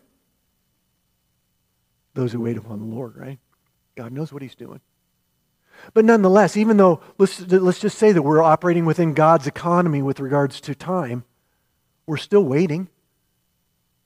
Those 2.13 2.31
who 2.31 2.39
wait 2.39 2.55
upon 2.55 2.79
the 2.79 2.95
Lord, 2.95 3.17
right? 3.17 3.39
God 3.95 4.13
knows 4.13 4.31
what 4.31 4.41
He's 4.41 4.55
doing. 4.55 4.79
But 5.93 6.05
nonetheless, 6.05 6.55
even 6.55 6.77
though, 6.77 7.01
let's, 7.17 7.41
let's 7.41 7.79
just 7.79 7.97
say 7.97 8.13
that 8.13 8.21
we're 8.21 8.41
operating 8.41 8.86
within 8.86 9.13
God's 9.13 9.47
economy 9.47 10.01
with 10.01 10.21
regards 10.21 10.62
to 10.62 10.74
time, 10.74 11.25
we're 12.05 12.17
still 12.17 12.43
waiting. 12.43 12.88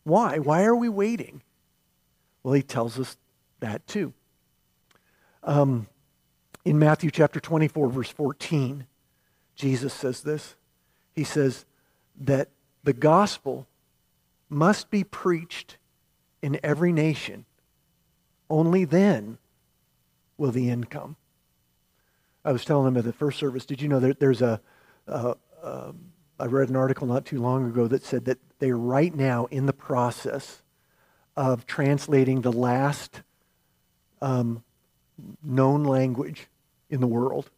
Why? 0.03 0.39
Why 0.39 0.63
are 0.63 0.75
we 0.75 0.89
waiting? 0.89 1.43
Well, 2.41 2.53
he 2.55 2.63
tells 2.63 2.99
us 2.99 3.17
that 3.59 3.85
too. 3.85 4.13
Um, 5.43 5.87
in 6.63 6.77
Matthew 6.77 7.11
chapter 7.11 7.39
24, 7.39 7.89
verse 7.89 8.09
14, 8.09 8.85
Jesus 9.55 9.93
says 9.93 10.21
this. 10.21 10.55
He 11.13 11.23
says 11.23 11.65
that 12.19 12.49
the 12.83 12.93
gospel 12.93 13.67
must 14.49 14.89
be 14.91 15.03
preached 15.03 15.77
in 16.41 16.59
every 16.63 16.91
nation. 16.91 17.45
Only 18.49 18.85
then 18.85 19.37
will 20.37 20.51
the 20.51 20.69
end 20.69 20.89
come. 20.89 21.15
I 22.43 22.51
was 22.51 22.65
telling 22.65 22.85
them 22.85 22.97
at 22.97 23.03
the 23.03 23.13
first 23.13 23.39
service, 23.39 23.65
did 23.65 23.81
you 23.81 23.87
know 23.87 23.99
that 23.99 24.19
there's 24.19 24.41
a, 24.41 24.59
a 25.07 25.35
I 26.41 26.45
read 26.45 26.69
an 26.69 26.75
article 26.75 27.05
not 27.05 27.23
too 27.23 27.39
long 27.39 27.67
ago 27.67 27.87
that 27.87 28.03
said 28.03 28.25
that 28.25 28.39
they're 28.57 28.75
right 28.75 29.13
now 29.13 29.45
in 29.51 29.67
the 29.67 29.73
process 29.73 30.63
of 31.37 31.67
translating 31.67 32.41
the 32.41 32.51
last 32.51 33.21
um, 34.23 34.63
known 35.43 35.83
language 35.83 36.47
in 36.89 37.01
the 37.01 37.07
world 37.07 37.49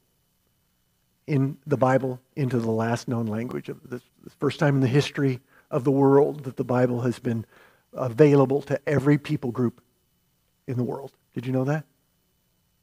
in 1.28 1.58
the 1.66 1.78
Bible 1.78 2.20
into 2.36 2.60
the 2.60 2.72
last 2.72 3.08
known 3.08 3.28
language. 3.28 3.70
Of 3.70 3.90
the 3.90 4.02
first 4.40 4.60
time 4.60 4.76
in 4.76 4.82
the 4.82 4.88
history 4.88 5.40
of 5.72 5.84
the 5.84 5.92
world 5.92 6.44
that 6.44 6.58
the 6.58 6.64
Bible 6.64 7.02
has 7.02 7.20
been 7.20 7.46
available 7.94 8.62
to 8.64 8.80
every 8.88 9.18
people 9.18 9.52
group 9.52 9.82
in 10.68 10.78
the 10.78 10.84
world. 10.84 11.14
Did 11.34 11.46
you 11.46 11.52
know 11.52 11.64
that? 11.66 11.86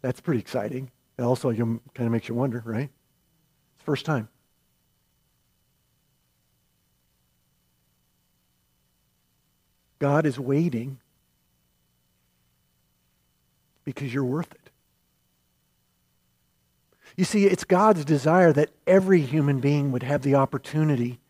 That's 0.03 0.21
pretty 0.21 0.41
exciting. 0.41 0.91
It 1.19 1.23
also 1.23 1.53
kind 1.53 1.81
of 1.99 2.11
makes 2.11 2.29
you 2.29 2.35
wonder, 2.35 2.63
right? 2.65 2.89
It's 2.89 3.79
the 3.79 3.85
first 3.85 4.07
time. 4.07 4.29
God 9.99 10.25
is 10.25 10.41
waiting 10.41 10.99
because 13.85 14.15
you're 14.15 14.25
worth 14.25 14.51
it. 14.53 14.60
You 17.17 17.25
see, 17.25 17.47
it's 17.47 17.65
God's 17.65 18.05
desire 18.05 18.53
that 18.53 18.71
every 18.87 19.21
human 19.21 19.61
being 19.61 19.93
would 19.93 20.03
have 20.03 20.23
the 20.23 20.35
opportunity 20.35 21.21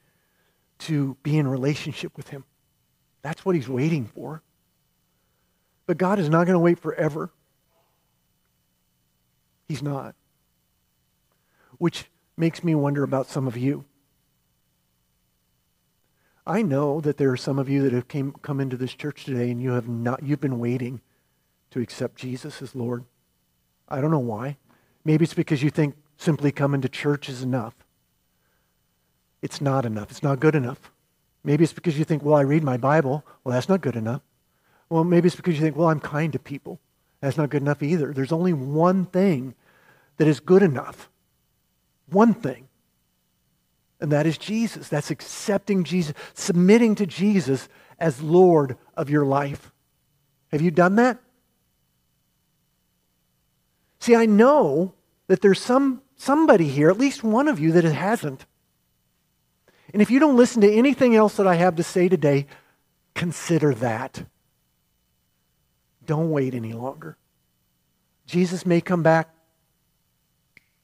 to 0.80 1.16
be 1.22 1.38
in 1.38 1.46
relationship 1.46 2.16
with 2.16 2.28
Him. 2.28 2.44
That's 3.22 3.44
what 3.44 3.54
He's 3.54 3.68
waiting 3.68 4.06
for. 4.06 4.42
But 5.86 5.98
God 5.98 6.18
is 6.18 6.28
not 6.28 6.46
going 6.46 6.54
to 6.54 6.60
wait 6.60 6.78
forever. 6.78 7.32
He's 9.68 9.82
not. 9.82 10.14
Which 11.78 12.06
makes 12.36 12.62
me 12.64 12.74
wonder 12.74 13.02
about 13.02 13.26
some 13.26 13.46
of 13.46 13.56
you. 13.56 13.84
I 16.46 16.62
know 16.62 17.00
that 17.00 17.16
there 17.16 17.30
are 17.30 17.36
some 17.36 17.58
of 17.58 17.68
you 17.68 17.82
that 17.82 17.92
have 17.92 18.08
came, 18.08 18.32
come 18.32 18.60
into 18.60 18.76
this 18.76 18.94
church 18.94 19.24
today 19.24 19.50
and 19.50 19.62
you 19.62 19.72
have 19.72 19.88
not 19.88 20.22
you've 20.22 20.40
been 20.40 20.58
waiting 20.58 21.00
to 21.70 21.80
accept 21.80 22.16
Jesus 22.16 22.60
as 22.62 22.74
Lord. 22.74 23.04
I 23.88 24.00
don't 24.00 24.10
know 24.10 24.18
why. 24.18 24.56
Maybe 25.04 25.24
it's 25.24 25.34
because 25.34 25.62
you 25.62 25.70
think 25.70 25.96
simply 26.16 26.52
coming 26.52 26.80
to 26.82 26.88
church 26.88 27.28
is 27.28 27.42
enough. 27.42 27.74
It's 29.42 29.60
not 29.60 29.86
enough. 29.86 30.10
It's 30.10 30.22
not 30.22 30.40
good 30.40 30.54
enough. 30.54 30.90
Maybe 31.42 31.64
it's 31.64 31.72
because 31.72 31.98
you 31.98 32.04
think, 32.04 32.22
well, 32.22 32.34
I 32.34 32.42
read 32.42 32.62
my 32.62 32.76
Bible. 32.76 33.24
Well, 33.42 33.54
that's 33.54 33.68
not 33.68 33.80
good 33.80 33.96
enough. 33.96 34.20
Well, 34.90 35.04
maybe 35.04 35.26
it's 35.28 35.36
because 35.36 35.54
you 35.54 35.62
think, 35.62 35.76
well, 35.76 35.88
I'm 35.88 36.00
kind 36.00 36.32
to 36.32 36.38
people. 36.38 36.78
That's 37.20 37.38
not 37.38 37.50
good 37.50 37.62
enough 37.62 37.82
either. 37.82 38.12
There's 38.12 38.32
only 38.32 38.52
one 38.52 39.06
thing 39.06 39.54
that 40.18 40.28
is 40.28 40.40
good 40.40 40.62
enough. 40.62 41.08
One 42.10 42.34
thing. 42.34 42.68
And 44.00 44.10
that 44.12 44.26
is 44.26 44.36
Jesus. 44.36 44.88
That's 44.88 45.10
accepting 45.10 45.84
Jesus, 45.84 46.14
submitting 46.34 46.94
to 46.96 47.06
Jesus 47.06 47.68
as 47.98 48.22
Lord 48.22 48.76
of 48.96 49.08
your 49.08 49.24
life. 49.24 49.72
Have 50.50 50.60
you 50.60 50.70
done 50.70 50.96
that? 50.96 51.18
See, 54.00 54.16
I 54.16 54.26
know 54.26 54.94
that 55.28 55.42
there's 55.42 55.60
some 55.60 56.02
somebody 56.16 56.68
here, 56.68 56.90
at 56.90 56.98
least 56.98 57.22
one 57.22 57.48
of 57.48 57.60
you, 57.60 57.72
that 57.72 57.84
it 57.84 57.94
hasn't. 57.94 58.44
And 59.92 60.02
if 60.02 60.10
you 60.10 60.18
don't 60.18 60.36
listen 60.36 60.60
to 60.62 60.72
anything 60.72 61.14
else 61.14 61.36
that 61.36 61.46
I 61.46 61.54
have 61.54 61.76
to 61.76 61.82
say 61.82 62.08
today, 62.08 62.46
consider 63.14 63.74
that. 63.76 64.24
Don't 66.04 66.30
wait 66.30 66.54
any 66.54 66.72
longer. 66.72 67.16
Jesus 68.26 68.64
may 68.64 68.80
come 68.80 69.02
back 69.02 69.28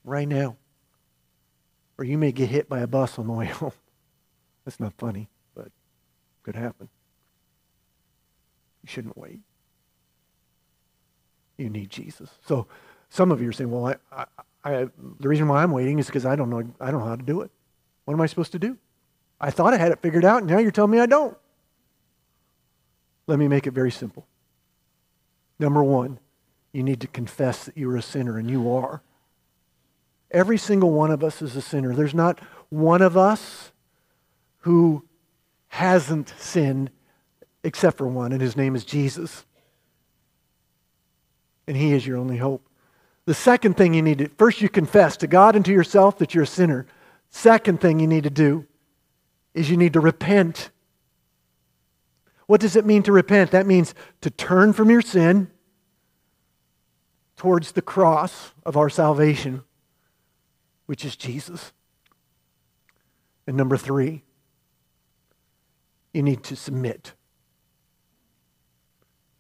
right 0.05 0.29
now. 0.29 0.57
Or 1.99 2.05
you 2.05 2.19
may 2.19 2.33
get 2.33 2.51
hit 2.51 2.69
by 2.69 2.81
a 2.81 2.87
bus 2.87 3.19
on 3.19 3.27
the 3.27 3.33
way 3.33 3.47
home. 3.47 3.73
That's 4.65 4.81
not 4.81 4.93
funny, 4.99 5.29
but 5.55 5.69
could 6.43 6.57
happen. 6.57 6.89
You 8.83 8.89
shouldn't 8.89 9.17
wait. 9.17 9.41
You 11.57 11.71
need 11.71 11.89
Jesus. 11.91 12.31
So 12.47 12.67
some 13.09 13.31
of 13.31 13.41
you 13.41 13.49
are 13.49 13.53
saying, 13.53 13.71
well, 13.71 13.87
I, 13.87 13.97
I, 14.13 14.27
I, 14.65 14.87
the 15.21 15.29
reason 15.29 15.49
why 15.49 15.63
I'm 15.63 15.71
waiting 15.71 15.99
is 15.99 16.07
because 16.07 16.27
I 16.27 16.37
don't 16.37 16.51
know 16.51 16.63
I 16.81 16.91
don't 16.91 17.01
know 17.01 17.07
how 17.07 17.17
to 17.17 17.23
do 17.23 17.41
it. 17.43 17.51
What 18.05 18.15
am 18.15 18.21
I 18.21 18.27
supposed 18.27 18.53
to 18.53 18.59
do? 18.59 18.77
I 19.41 19.51
thought 19.51 19.75
I 19.75 19.77
had 19.77 19.93
it 19.93 20.01
figured 20.01 20.25
out, 20.25 20.39
and 20.39 20.51
now 20.51 20.59
you're 20.59 20.71
telling 20.71 20.91
me 20.91 21.01
I 21.01 21.07
don't. 21.07 21.37
Let 23.27 23.39
me 23.39 23.49
make 23.49 23.67
it 23.67 23.73
very 23.73 23.91
simple. 23.91 24.27
Number 25.59 25.83
one, 25.83 26.19
you 26.73 26.83
need 26.83 27.01
to 27.01 27.07
confess 27.07 27.65
that 27.65 27.77
you're 27.77 27.97
a 27.97 28.03
sinner, 28.03 28.39
and 28.39 28.51
you 28.51 28.73
are. 28.73 29.03
Every 30.31 30.59
single 30.59 30.93
one 30.93 31.11
of 31.11 31.23
us 31.23 31.41
is 31.43 31.57
a 31.57 31.63
sinner. 31.63 31.95
There's 31.95 32.15
not 32.15 32.41
one 32.69 33.03
of 33.03 33.17
us 33.17 33.73
who 34.61 35.05
hasn't 35.69 36.35
sinned 36.39 36.91
except 37.63 37.99
for 37.99 38.09
one, 38.09 38.33
and 38.33 38.41
his 38.41 38.57
name 38.57 38.75
is 38.75 38.85
Jesus. 38.85 39.45
And 41.67 41.77
he 41.77 41.93
is 41.93 42.07
your 42.07 42.17
only 42.17 42.37
hope. 42.37 42.66
The 43.27 43.35
second 43.35 43.77
thing 43.77 43.95
you 43.95 44.03
need 44.03 44.19
to 44.19 44.29
first 44.39 44.61
you 44.61 44.69
confess 44.69 45.17
to 45.19 45.27
God 45.27 45.55
and 45.57 45.65
to 45.65 45.73
yourself 45.73 46.19
that 46.19 46.35
you're 46.35 46.45
a 46.45 46.47
sinner. 46.47 46.87
Second 47.31 47.81
thing 47.81 48.01
you 48.01 48.07
need 48.07 48.25
to 48.25 48.31
do 48.31 48.67
is 49.53 49.69
you 49.69 49.77
need 49.77 49.93
to 49.93 50.01
repent. 50.01 50.71
What 52.47 52.61
does 52.61 52.77
it 52.77 52.87
mean 52.87 53.03
to 53.05 53.13
repent? 53.13 53.51
That 53.51 53.67
means 53.67 53.95
to 54.21 54.31
turn 54.31 54.73
from 54.73 54.91
your 54.91 55.03
sin 55.03 55.51
towards 57.37 57.73
the 57.73 57.83
cross 57.83 58.53
of 58.65 58.77
our 58.77 58.89
salvation 58.89 59.63
which 60.87 61.05
is 61.05 61.17
Jesus. 61.17 61.73
And 63.47 63.57
number 63.57 63.77
three, 63.77 64.23
you 66.13 66.23
need 66.23 66.43
to 66.45 66.57
submit. 66.57 67.13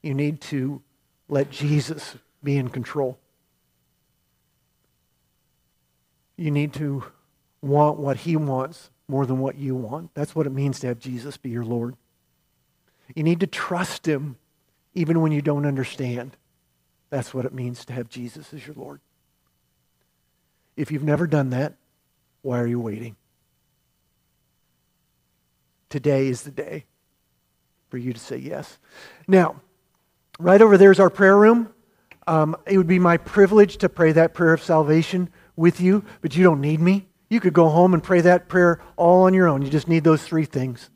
You 0.02 0.14
need 0.14 0.40
to 0.42 0.82
let 1.28 1.50
Jesus 1.50 2.16
be 2.42 2.56
in 2.56 2.68
control. 2.68 3.18
You 6.36 6.50
need 6.50 6.72
to 6.74 7.04
want 7.62 7.98
what 7.98 8.18
he 8.18 8.36
wants 8.36 8.90
more 9.08 9.26
than 9.26 9.38
what 9.38 9.56
you 9.56 9.74
want. 9.74 10.10
That's 10.14 10.34
what 10.34 10.46
it 10.46 10.52
means 10.52 10.80
to 10.80 10.88
have 10.88 10.98
Jesus 10.98 11.36
be 11.36 11.50
your 11.50 11.64
Lord. 11.64 11.96
You 13.14 13.22
need 13.22 13.40
to 13.40 13.46
trust 13.46 14.06
him 14.06 14.36
even 14.94 15.20
when 15.20 15.32
you 15.32 15.42
don't 15.42 15.66
understand. 15.66 16.36
That's 17.10 17.32
what 17.32 17.44
it 17.44 17.54
means 17.54 17.84
to 17.84 17.92
have 17.92 18.08
Jesus 18.08 18.52
as 18.52 18.66
your 18.66 18.74
Lord. 18.76 19.00
If 20.76 20.90
you've 20.90 21.04
never 21.04 21.26
done 21.26 21.50
that, 21.50 21.74
why 22.42 22.58
are 22.60 22.66
you 22.66 22.80
waiting? 22.80 23.16
Today 25.88 26.26
is 26.26 26.42
the 26.42 26.50
day 26.50 26.84
for 27.88 27.98
you 27.98 28.12
to 28.12 28.18
say 28.18 28.36
yes. 28.36 28.78
Now, 29.28 29.56
right 30.38 30.60
over 30.60 30.76
there 30.76 30.90
is 30.90 31.00
our 31.00 31.10
prayer 31.10 31.36
room. 31.36 31.72
Um, 32.26 32.56
it 32.66 32.76
would 32.76 32.88
be 32.88 32.98
my 32.98 33.16
privilege 33.16 33.76
to 33.78 33.88
pray 33.88 34.12
that 34.12 34.34
prayer 34.34 34.52
of 34.52 34.62
salvation 34.62 35.30
with 35.56 35.80
you, 35.80 36.04
but 36.20 36.36
you 36.36 36.44
don't 36.44 36.60
need 36.60 36.80
me. 36.80 37.08
You 37.28 37.40
could 37.40 37.54
go 37.54 37.68
home 37.68 37.94
and 37.94 38.02
pray 38.02 38.20
that 38.20 38.48
prayer 38.48 38.80
all 38.96 39.24
on 39.24 39.34
your 39.34 39.48
own. 39.48 39.62
You 39.62 39.70
just 39.70 39.88
need 39.88 40.04
those 40.04 40.22
three 40.22 40.44
things. 40.44 40.90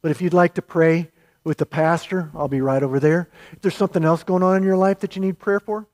But 0.00 0.10
if 0.10 0.22
you'd 0.22 0.32
like 0.32 0.54
to 0.54 0.62
pray 0.62 1.10
with 1.44 1.58
the 1.58 1.66
pastor, 1.66 2.30
I'll 2.34 2.48
be 2.48 2.60
right 2.60 2.82
over 2.82 2.98
there. 2.98 3.28
If 3.52 3.60
there's 3.60 3.76
something 3.76 4.04
else 4.04 4.22
going 4.22 4.42
on 4.42 4.56
in 4.56 4.62
your 4.62 4.76
life 4.76 5.00
that 5.00 5.16
you 5.16 5.22
need 5.22 5.38
prayer 5.38 5.60
for, 5.60 5.86